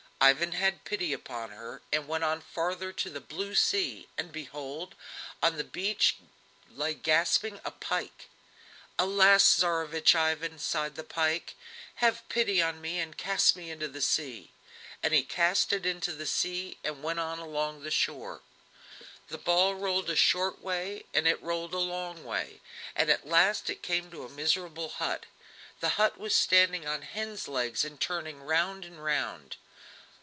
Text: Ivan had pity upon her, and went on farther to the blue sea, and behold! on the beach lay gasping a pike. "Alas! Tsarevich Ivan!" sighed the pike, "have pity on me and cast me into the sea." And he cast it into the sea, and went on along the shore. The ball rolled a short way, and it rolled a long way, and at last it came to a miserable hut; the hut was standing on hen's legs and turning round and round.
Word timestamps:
Ivan 0.23 0.51
had 0.51 0.85
pity 0.85 1.13
upon 1.13 1.49
her, 1.49 1.81
and 1.91 2.07
went 2.07 2.23
on 2.23 2.41
farther 2.41 2.93
to 2.93 3.09
the 3.09 3.19
blue 3.19 3.55
sea, 3.55 4.07
and 4.19 4.31
behold! 4.31 4.93
on 5.41 5.57
the 5.57 5.63
beach 5.63 6.17
lay 6.69 6.93
gasping 6.93 7.59
a 7.65 7.71
pike. 7.71 8.29
"Alas! 8.99 9.43
Tsarevich 9.43 10.13
Ivan!" 10.13 10.59
sighed 10.59 10.93
the 10.93 11.03
pike, 11.03 11.55
"have 11.95 12.29
pity 12.29 12.61
on 12.61 12.79
me 12.81 12.99
and 12.99 13.17
cast 13.17 13.55
me 13.55 13.71
into 13.71 13.87
the 13.87 13.99
sea." 13.99 14.51
And 15.01 15.11
he 15.15 15.23
cast 15.23 15.73
it 15.73 15.87
into 15.87 16.11
the 16.11 16.27
sea, 16.27 16.77
and 16.83 17.01
went 17.01 17.19
on 17.19 17.39
along 17.39 17.81
the 17.81 17.89
shore. 17.89 18.41
The 19.29 19.39
ball 19.39 19.73
rolled 19.73 20.11
a 20.11 20.15
short 20.15 20.61
way, 20.61 21.07
and 21.15 21.27
it 21.27 21.41
rolled 21.41 21.73
a 21.73 21.79
long 21.79 22.23
way, 22.23 22.61
and 22.95 23.09
at 23.09 23.25
last 23.25 23.71
it 23.71 23.81
came 23.81 24.11
to 24.11 24.23
a 24.23 24.29
miserable 24.29 24.89
hut; 24.89 25.25
the 25.79 25.89
hut 25.97 26.19
was 26.19 26.35
standing 26.35 26.85
on 26.87 27.01
hen's 27.01 27.47
legs 27.47 27.83
and 27.83 27.99
turning 27.99 28.43
round 28.43 28.85
and 28.85 29.03
round. 29.03 29.55